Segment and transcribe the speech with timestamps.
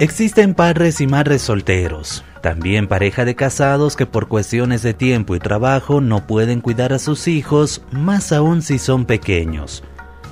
[0.00, 5.40] Existen padres y madres solteros, también pareja de casados que por cuestiones de tiempo y
[5.40, 9.84] trabajo no pueden cuidar a sus hijos, más aún si son pequeños.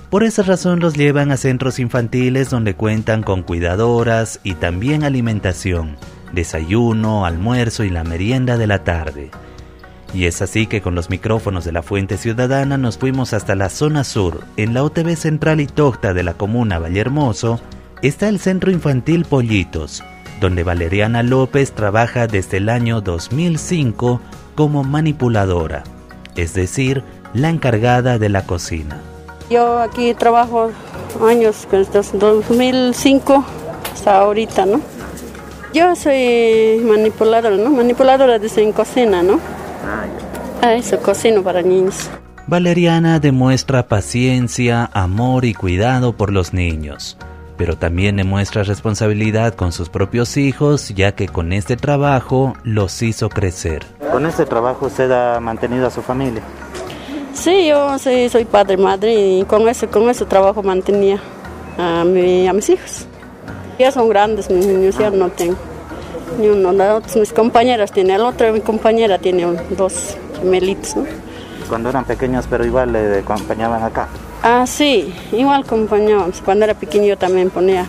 [0.09, 5.98] Por esa razón los llevan a centros infantiles donde cuentan con cuidadoras y también alimentación,
[6.32, 9.30] desayuno, almuerzo y la merienda de la tarde.
[10.14, 13.69] Y es así que con los micrófonos de la Fuente Ciudadana nos fuimos hasta la
[13.69, 17.61] zona sur, en la OTB Central y Tocta de la comuna Vallehermoso,
[18.03, 20.05] está el Centro Infantil Pollitos,
[20.41, 24.20] donde Valeriana López trabaja desde el año 2005
[24.55, 25.84] como manipuladora,
[26.37, 27.03] es decir,
[27.34, 29.01] la encargada de la cocina.
[29.51, 30.70] Yo aquí trabajo
[31.27, 33.45] años, desde 2005
[33.92, 34.80] hasta ahorita, ¿no?
[35.75, 37.70] Yo soy manipuladora, ¿no?
[37.70, 39.41] Manipuladora de en cocina, ¿no?
[40.62, 42.09] Ah, eso, cocino para niños.
[42.47, 47.17] Valeriana demuestra paciencia, amor y cuidado por los niños
[47.59, 53.28] pero también demuestra responsabilidad con sus propios hijos, ya que con este trabajo los hizo
[53.28, 53.84] crecer.
[54.12, 56.41] ¿Con este trabajo usted ha mantenido a su familia?
[57.34, 61.19] Sí, yo soy, soy padre, madre y con ese, con ese trabajo mantenía
[61.77, 63.06] a, mi, a mis hijos.
[63.78, 65.56] Ya son grandes mis niños, ya no tengo.
[66.39, 66.72] Ni uno,
[67.17, 70.95] mis compañeras tienen, el otro mi compañera tiene dos gemelitos.
[71.69, 74.09] Cuando eran pequeños, pero igual le acompañaban acá.
[74.42, 76.41] Ah, sí, igual acompañábamos.
[76.41, 77.86] Cuando era pequeño yo también ponía.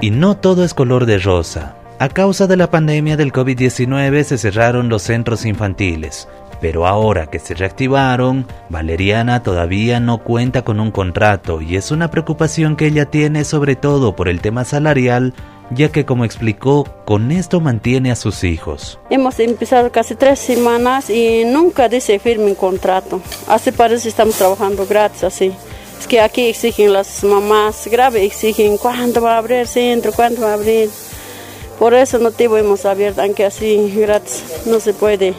[0.00, 1.76] Y no todo es color de rosa.
[1.98, 6.28] A causa de la pandemia del COVID-19 se cerraron los centros infantiles,
[6.60, 12.10] pero ahora que se reactivaron, Valeriana todavía no cuenta con un contrato y es una
[12.10, 15.34] preocupación que ella tiene sobre todo por el tema salarial
[15.70, 18.98] ya que como explicó, con esto mantiene a sus hijos.
[19.10, 23.20] Hemos empezado casi tres semanas y nunca dice firme un contrato.
[23.46, 25.52] Así parece que estamos trabajando gratis así.
[25.98, 30.42] Es que aquí exigen las mamás grave, exigen cuándo va a abrir el centro, cuándo
[30.42, 30.90] va a abrir.
[31.78, 35.34] Por no te hemos abierto, aunque así gratis no se puede.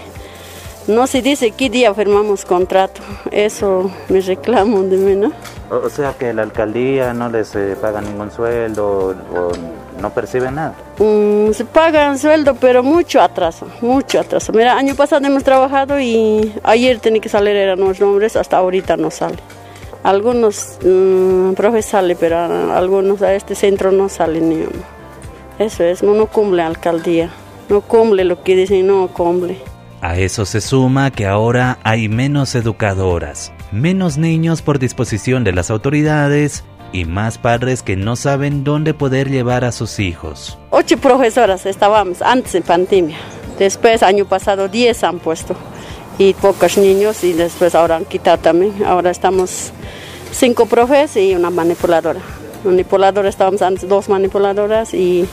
[0.87, 3.01] No se dice qué día firmamos contrato.
[3.31, 5.31] Eso me reclamo de mí, ¿no?
[5.69, 9.51] O sea que la alcaldía no les eh, paga ningún sueldo o
[9.99, 10.75] no perciben nada.
[10.99, 14.53] Mm, se pagan sueldo, pero mucho atraso, mucho atraso.
[14.53, 18.97] Mira, año pasado hemos trabajado y ayer tenía que salir, eran los nombres, hasta ahorita
[18.97, 19.37] no sale.
[20.03, 22.37] Algunos mmm, profes salen, pero
[22.73, 24.95] algunos a este centro no salen ni uno.
[25.57, 27.29] Eso es, no, cumple la alcaldía,
[27.69, 29.57] no cumple lo que dicen, no cumple.
[30.01, 35.69] A eso se suma que ahora hay menos educadoras, menos niños por disposición de las
[35.69, 40.57] autoridades y más padres que no saben dónde poder llevar a sus hijos.
[40.69, 43.17] Ocho profesoras estábamos antes en pandemia.
[43.59, 45.55] Después, año pasado, diez han puesto.
[46.17, 48.83] Y pocos niños y después ahora han quitado también.
[48.85, 49.71] Ahora estamos
[50.31, 52.21] cinco profes y una manipuladora.
[52.63, 55.27] Manipuladora estábamos antes dos manipuladoras y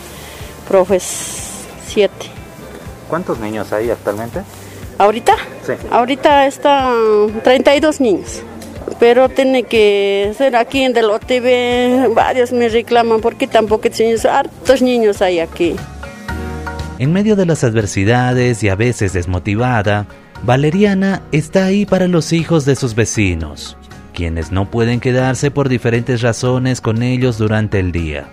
[0.69, 1.05] profes
[1.87, 2.27] siete.
[3.09, 4.43] ¿Cuántos niños hay actualmente?
[4.99, 5.35] ¿Ahorita?
[5.67, 5.73] Sí.
[5.91, 8.43] Ahorita están 32 niños
[8.99, 14.81] pero tiene que ser aquí en el OTV, varios me reclaman porque tampoco niños, hartos
[14.81, 15.75] niños hay aquí.
[16.99, 20.07] En medio de las adversidades y a veces desmotivada,
[20.45, 23.77] Valeriana está ahí para los hijos de sus vecinos,
[24.15, 28.29] quienes no pueden quedarse por diferentes razones con ellos durante el día.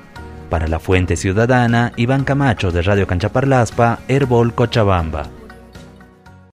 [0.50, 5.39] Para la Fuente Ciudadana, Iván Camacho de Radio Canchaparlaspa, Herbol Cochabamba.